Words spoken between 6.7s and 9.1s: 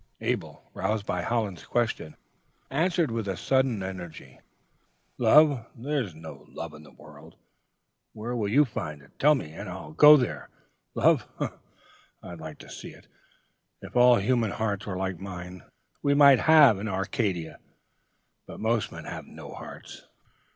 in the world. Where will you find